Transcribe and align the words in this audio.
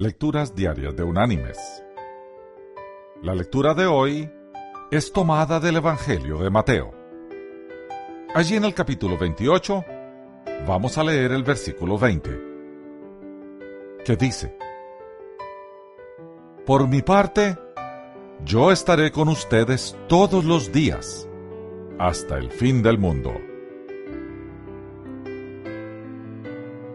Lecturas 0.00 0.54
Diarias 0.54 0.96
de 0.96 1.02
Unánimes. 1.02 1.58
La 3.22 3.34
lectura 3.34 3.74
de 3.74 3.84
hoy 3.84 4.32
es 4.90 5.12
tomada 5.12 5.60
del 5.60 5.76
Evangelio 5.76 6.38
de 6.38 6.48
Mateo. 6.48 6.90
Allí 8.34 8.56
en 8.56 8.64
el 8.64 8.72
capítulo 8.72 9.18
28 9.18 9.84
vamos 10.66 10.96
a 10.96 11.04
leer 11.04 11.32
el 11.32 11.42
versículo 11.42 11.98
20, 11.98 12.30
que 14.02 14.16
dice, 14.16 14.56
Por 16.64 16.88
mi 16.88 17.02
parte, 17.02 17.58
yo 18.42 18.72
estaré 18.72 19.12
con 19.12 19.28
ustedes 19.28 19.98
todos 20.08 20.46
los 20.46 20.72
días, 20.72 21.28
hasta 21.98 22.38
el 22.38 22.50
fin 22.50 22.82
del 22.82 22.96
mundo. 22.96 23.34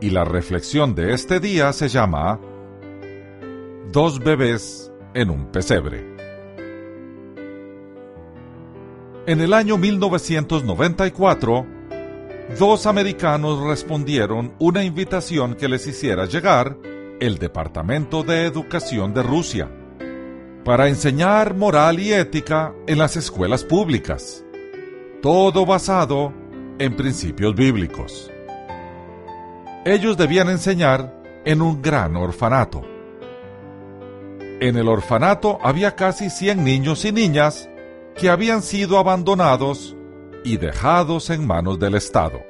Y 0.00 0.10
la 0.10 0.24
reflexión 0.24 0.94
de 0.94 1.14
este 1.14 1.40
día 1.40 1.72
se 1.72 1.88
llama 1.88 2.38
Dos 3.92 4.20
bebés 4.20 4.90
en 5.12 5.28
un 5.28 5.52
pesebre. 5.52 6.16
En 9.26 9.42
el 9.42 9.52
año 9.52 9.76
1994, 9.76 11.66
dos 12.58 12.86
americanos 12.86 13.62
respondieron 13.62 14.54
una 14.58 14.82
invitación 14.82 15.56
que 15.56 15.68
les 15.68 15.86
hiciera 15.86 16.24
llegar 16.24 16.78
el 17.20 17.36
Departamento 17.36 18.22
de 18.22 18.46
Educación 18.46 19.12
de 19.12 19.22
Rusia 19.22 19.70
para 20.64 20.88
enseñar 20.88 21.54
moral 21.54 22.00
y 22.00 22.14
ética 22.14 22.72
en 22.86 22.96
las 22.96 23.18
escuelas 23.18 23.62
públicas, 23.62 24.42
todo 25.20 25.66
basado 25.66 26.32
en 26.78 26.96
principios 26.96 27.54
bíblicos. 27.54 28.30
Ellos 29.84 30.16
debían 30.16 30.48
enseñar 30.48 31.14
en 31.44 31.60
un 31.60 31.82
gran 31.82 32.16
orfanato. 32.16 32.91
En 34.62 34.76
el 34.76 34.86
orfanato 34.86 35.58
había 35.60 35.96
casi 35.96 36.30
100 36.30 36.62
niños 36.62 37.04
y 37.04 37.10
niñas 37.10 37.68
que 38.14 38.30
habían 38.30 38.62
sido 38.62 38.96
abandonados 38.96 39.96
y 40.44 40.56
dejados 40.56 41.30
en 41.30 41.44
manos 41.44 41.80
del 41.80 41.96
Estado. 41.96 42.44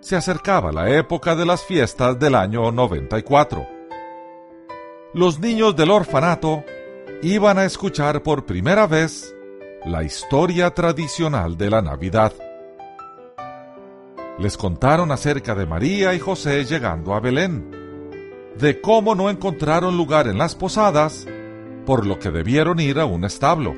Se 0.00 0.16
acercaba 0.16 0.70
la 0.70 0.90
época 0.90 1.34
de 1.34 1.46
las 1.46 1.64
fiestas 1.64 2.18
del 2.18 2.34
año 2.34 2.70
94. 2.72 3.66
Los 5.14 5.40
niños 5.40 5.74
del 5.76 5.92
orfanato 5.92 6.62
iban 7.22 7.56
a 7.56 7.64
escuchar 7.64 8.22
por 8.22 8.44
primera 8.44 8.86
vez 8.86 9.34
la 9.86 10.02
historia 10.04 10.74
tradicional 10.74 11.56
de 11.56 11.70
la 11.70 11.80
Navidad. 11.80 12.34
Les 14.38 14.58
contaron 14.58 15.10
acerca 15.10 15.54
de 15.54 15.64
María 15.64 16.12
y 16.12 16.18
José 16.18 16.66
llegando 16.66 17.14
a 17.14 17.20
Belén 17.20 17.71
de 18.58 18.80
cómo 18.80 19.14
no 19.14 19.30
encontraron 19.30 19.96
lugar 19.96 20.26
en 20.26 20.38
las 20.38 20.54
posadas, 20.54 21.26
por 21.86 22.06
lo 22.06 22.18
que 22.18 22.30
debieron 22.30 22.80
ir 22.80 22.98
a 23.00 23.06
un 23.06 23.24
establo, 23.24 23.74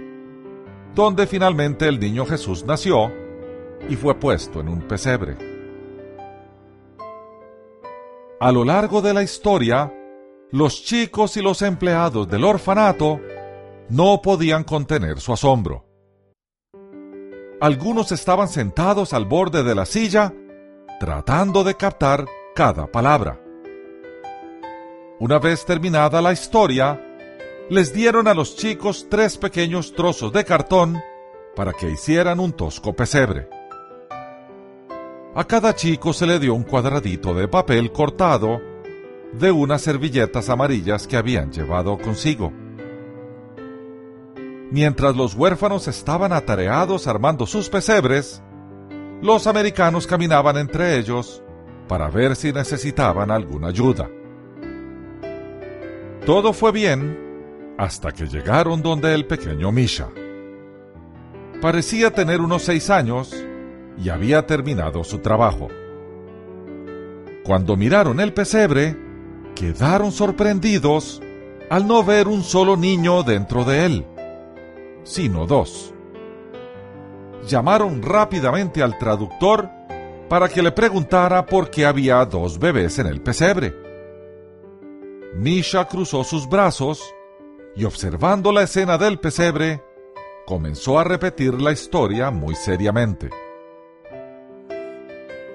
donde 0.94 1.26
finalmente 1.26 1.88
el 1.88 1.98
niño 1.98 2.26
Jesús 2.26 2.64
nació 2.64 3.10
y 3.88 3.96
fue 3.96 4.14
puesto 4.14 4.60
en 4.60 4.68
un 4.68 4.82
pesebre. 4.82 5.36
A 8.40 8.52
lo 8.52 8.64
largo 8.64 9.00
de 9.00 9.14
la 9.14 9.22
historia, 9.22 9.92
los 10.50 10.84
chicos 10.84 11.36
y 11.36 11.42
los 11.42 11.62
empleados 11.62 12.28
del 12.28 12.44
orfanato 12.44 13.20
no 13.88 14.20
podían 14.22 14.64
contener 14.64 15.20
su 15.20 15.32
asombro. 15.32 15.86
Algunos 17.60 18.12
estaban 18.12 18.48
sentados 18.48 19.14
al 19.14 19.24
borde 19.24 19.62
de 19.62 19.74
la 19.74 19.86
silla 19.86 20.34
tratando 21.00 21.64
de 21.64 21.74
captar 21.74 22.26
cada 22.54 22.86
palabra. 22.86 23.43
Una 25.20 25.38
vez 25.38 25.64
terminada 25.64 26.20
la 26.20 26.32
historia, 26.32 27.00
les 27.70 27.94
dieron 27.94 28.26
a 28.26 28.34
los 28.34 28.56
chicos 28.56 29.06
tres 29.08 29.38
pequeños 29.38 29.94
trozos 29.94 30.32
de 30.32 30.44
cartón 30.44 31.00
para 31.54 31.72
que 31.72 31.88
hicieran 31.88 32.40
un 32.40 32.52
tosco 32.52 32.94
pesebre. 32.94 33.48
A 35.36 35.44
cada 35.44 35.72
chico 35.76 36.12
se 36.12 36.26
le 36.26 36.40
dio 36.40 36.52
un 36.54 36.64
cuadradito 36.64 37.32
de 37.32 37.46
papel 37.46 37.92
cortado 37.92 38.60
de 39.32 39.52
unas 39.52 39.82
servilletas 39.82 40.48
amarillas 40.48 41.06
que 41.06 41.16
habían 41.16 41.52
llevado 41.52 41.96
consigo. 41.96 42.52
Mientras 44.72 45.14
los 45.14 45.34
huérfanos 45.36 45.86
estaban 45.86 46.32
atareados 46.32 47.06
armando 47.06 47.46
sus 47.46 47.68
pesebres, 47.70 48.42
los 49.22 49.46
americanos 49.46 50.08
caminaban 50.08 50.56
entre 50.56 50.98
ellos 50.98 51.40
para 51.86 52.08
ver 52.10 52.34
si 52.34 52.52
necesitaban 52.52 53.30
alguna 53.30 53.68
ayuda. 53.68 54.08
Todo 56.26 56.54
fue 56.54 56.72
bien 56.72 57.74
hasta 57.76 58.10
que 58.10 58.24
llegaron 58.24 58.80
donde 58.80 59.12
el 59.12 59.26
pequeño 59.26 59.70
Misha. 59.72 60.08
Parecía 61.60 62.12
tener 62.12 62.40
unos 62.40 62.62
seis 62.62 62.88
años 62.88 63.34
y 64.02 64.08
había 64.08 64.46
terminado 64.46 65.04
su 65.04 65.18
trabajo. 65.18 65.68
Cuando 67.44 67.76
miraron 67.76 68.20
el 68.20 68.32
pesebre, 68.32 68.96
quedaron 69.54 70.12
sorprendidos 70.12 71.20
al 71.68 71.86
no 71.86 72.02
ver 72.02 72.26
un 72.26 72.42
solo 72.42 72.78
niño 72.78 73.22
dentro 73.22 73.64
de 73.64 73.84
él, 73.84 74.06
sino 75.02 75.44
dos. 75.46 75.92
Llamaron 77.46 78.02
rápidamente 78.02 78.82
al 78.82 78.96
traductor 78.96 79.68
para 80.30 80.48
que 80.48 80.62
le 80.62 80.72
preguntara 80.72 81.44
por 81.44 81.68
qué 81.68 81.84
había 81.84 82.24
dos 82.24 82.58
bebés 82.58 82.98
en 82.98 83.08
el 83.08 83.20
pesebre. 83.20 83.83
Misha 85.34 85.86
cruzó 85.88 86.22
sus 86.22 86.48
brazos 86.48 87.12
y 87.74 87.84
observando 87.84 88.52
la 88.52 88.62
escena 88.62 88.98
del 88.98 89.18
pesebre, 89.18 89.82
comenzó 90.46 91.00
a 91.00 91.02
repetir 91.02 91.60
la 91.60 91.72
historia 91.72 92.30
muy 92.30 92.54
seriamente. 92.54 93.30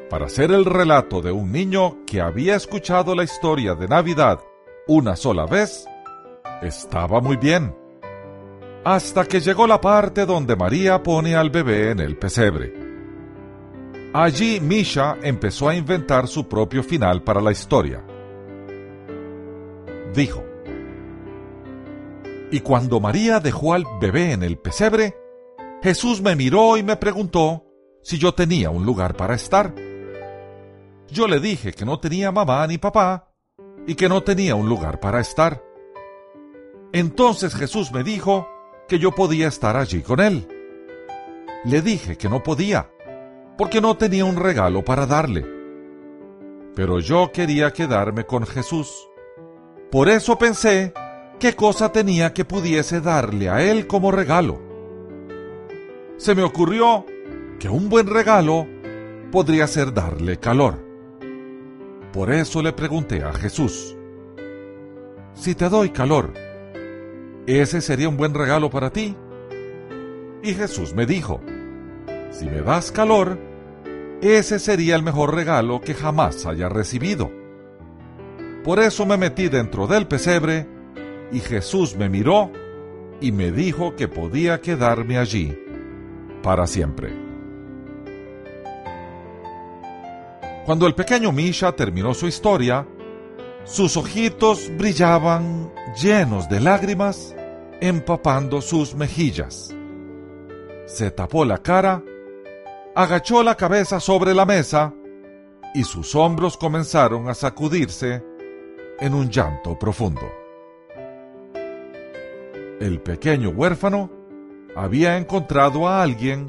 Para 0.09 0.25
hacer 0.25 0.51
el 0.51 0.65
relato 0.65 1.21
de 1.21 1.31
un 1.31 1.53
niño 1.53 2.05
que 2.05 2.19
había 2.19 2.57
escuchado 2.57 3.15
la 3.15 3.23
historia 3.23 3.73
de 3.73 3.87
Navidad 3.87 4.41
una 4.85 5.15
sola 5.15 5.45
vez, 5.45 5.85
estaba 6.61 7.21
muy 7.21 7.37
bien. 7.37 7.73
Hasta 8.83 9.23
que 9.23 9.39
llegó 9.39 9.65
la 9.65 9.79
parte 9.79 10.25
donde 10.25 10.57
María 10.57 11.01
pone 11.01 11.35
al 11.35 11.51
bebé 11.51 11.91
en 11.91 12.01
el 12.01 12.17
pesebre. 12.17 12.73
Allí 14.13 14.59
Misha 14.59 15.17
empezó 15.21 15.69
a 15.69 15.75
inventar 15.75 16.27
su 16.27 16.49
propio 16.49 16.83
final 16.83 17.23
para 17.23 17.39
la 17.39 17.51
historia 17.53 18.03
dijo. 20.13 20.43
Y 22.51 22.61
cuando 22.61 22.99
María 22.99 23.39
dejó 23.39 23.73
al 23.73 23.85
bebé 24.01 24.31
en 24.33 24.43
el 24.43 24.57
pesebre, 24.57 25.15
Jesús 25.83 26.21
me 26.21 26.35
miró 26.35 26.77
y 26.77 26.83
me 26.83 26.95
preguntó 26.95 27.65
si 28.01 28.17
yo 28.17 28.33
tenía 28.33 28.69
un 28.69 28.85
lugar 28.85 29.15
para 29.15 29.35
estar. 29.35 29.73
Yo 31.11 31.27
le 31.27 31.39
dije 31.39 31.73
que 31.73 31.85
no 31.85 31.99
tenía 31.99 32.31
mamá 32.31 32.65
ni 32.67 32.77
papá 32.77 33.31
y 33.87 33.95
que 33.95 34.09
no 34.09 34.23
tenía 34.23 34.55
un 34.55 34.67
lugar 34.67 34.99
para 34.99 35.19
estar. 35.19 35.63
Entonces 36.91 37.55
Jesús 37.55 37.91
me 37.91 38.03
dijo 38.03 38.47
que 38.87 38.99
yo 38.99 39.11
podía 39.11 39.47
estar 39.47 39.77
allí 39.77 40.01
con 40.01 40.19
él. 40.19 40.47
Le 41.65 41.81
dije 41.81 42.17
que 42.17 42.29
no 42.29 42.41
podía, 42.41 42.89
porque 43.57 43.81
no 43.81 43.97
tenía 43.97 44.25
un 44.25 44.37
regalo 44.37 44.83
para 44.83 45.05
darle. 45.05 45.45
Pero 46.75 46.99
yo 46.99 47.31
quería 47.31 47.71
quedarme 47.73 48.25
con 48.25 48.45
Jesús 48.45 49.08
por 49.91 50.09
eso 50.09 50.37
pensé 50.37 50.93
qué 51.39 51.55
cosa 51.55 51.91
tenía 51.91 52.33
que 52.33 52.45
pudiese 52.45 53.01
darle 53.01 53.49
a 53.49 53.61
él 53.61 53.87
como 53.87 54.11
regalo. 54.11 54.61
Se 56.17 56.35
me 56.35 56.43
ocurrió 56.43 57.05
que 57.59 57.69
un 57.69 57.89
buen 57.89 58.07
regalo 58.07 58.67
podría 59.31 59.67
ser 59.67 59.93
darle 59.93 60.37
calor. 60.37 60.85
Por 62.13 62.31
eso 62.31 62.61
le 62.61 62.73
pregunté 62.73 63.23
a 63.23 63.33
Jesús, 63.33 63.95
si 65.33 65.55
te 65.55 65.69
doy 65.69 65.89
calor, 65.91 66.33
¿ese 67.47 67.81
sería 67.81 68.09
un 68.09 68.17
buen 68.17 68.33
regalo 68.33 68.69
para 68.69 68.91
ti? 68.91 69.15
Y 70.43 70.53
Jesús 70.53 70.93
me 70.93 71.05
dijo, 71.05 71.41
si 72.31 72.45
me 72.45 72.61
das 72.61 72.91
calor, 72.91 73.39
ese 74.21 74.59
sería 74.59 74.95
el 74.95 75.03
mejor 75.03 75.33
regalo 75.33 75.81
que 75.81 75.93
jamás 75.93 76.45
haya 76.45 76.67
recibido. 76.67 77.38
Por 78.63 78.79
eso 78.79 79.05
me 79.05 79.17
metí 79.17 79.47
dentro 79.47 79.87
del 79.87 80.07
pesebre 80.07 80.67
y 81.31 81.39
Jesús 81.39 81.95
me 81.95 82.09
miró 82.09 82.51
y 83.21 83.31
me 83.31 83.51
dijo 83.51 83.95
que 83.95 84.07
podía 84.07 84.61
quedarme 84.61 85.17
allí 85.17 85.57
para 86.43 86.67
siempre. 86.67 87.13
Cuando 90.65 90.85
el 90.85 90.93
pequeño 90.93 91.31
Misha 91.31 91.71
terminó 91.71 92.13
su 92.13 92.27
historia, 92.27 92.85
sus 93.63 93.97
ojitos 93.97 94.69
brillaban 94.77 95.71
llenos 95.99 96.47
de 96.49 96.59
lágrimas, 96.59 97.35
empapando 97.81 98.61
sus 98.61 98.93
mejillas. 98.93 99.73
Se 100.85 101.11
tapó 101.11 101.45
la 101.45 101.59
cara, 101.59 102.03
agachó 102.95 103.41
la 103.41 103.55
cabeza 103.55 103.99
sobre 103.99 104.33
la 104.33 104.45
mesa 104.45 104.93
y 105.73 105.83
sus 105.83 106.15
hombros 106.15 106.57
comenzaron 106.57 107.29
a 107.29 107.33
sacudirse 107.33 108.23
en 109.01 109.13
un 109.13 109.29
llanto 109.29 109.77
profundo. 109.77 110.31
El 112.79 113.01
pequeño 113.01 113.49
huérfano 113.49 114.09
había 114.75 115.17
encontrado 115.17 115.87
a 115.87 116.01
alguien 116.01 116.47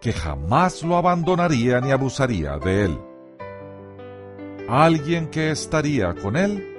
que 0.00 0.12
jamás 0.12 0.82
lo 0.82 0.96
abandonaría 0.96 1.80
ni 1.80 1.90
abusaría 1.90 2.58
de 2.58 2.84
él. 2.84 3.00
Alguien 4.68 5.28
que 5.28 5.50
estaría 5.50 6.14
con 6.14 6.36
él 6.36 6.76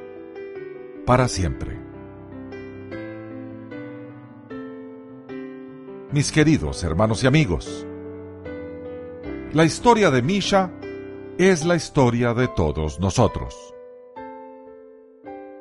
para 1.05 1.27
siempre. 1.27 1.77
Mis 6.11 6.31
queridos 6.31 6.83
hermanos 6.83 7.23
y 7.23 7.27
amigos, 7.27 7.85
la 9.53 9.65
historia 9.65 10.09
de 10.09 10.21
Misha 10.21 10.71
es 11.37 11.65
la 11.65 11.75
historia 11.75 12.33
de 12.33 12.47
todos 12.47 12.99
nosotros. 12.99 13.76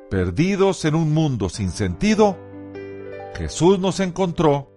Perdidos 0.09 0.85
en 0.85 0.95
un 0.95 1.13
mundo 1.13 1.49
sin 1.49 1.69
sentido, 1.69 2.37
Jesús 3.35 3.77
nos 3.79 3.99
encontró 3.99 4.71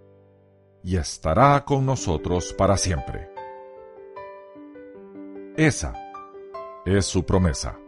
y 0.83 0.97
estará 0.97 1.65
con 1.65 1.87
nosotros 1.87 2.53
para 2.53 2.77
siempre. 2.77 3.31
Esa 5.57 5.95
es 6.85 7.07
su 7.07 7.25
promesa. 7.25 7.79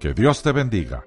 Que 0.00 0.12
Dios 0.14 0.42
te 0.42 0.50
bendiga. 0.50 1.06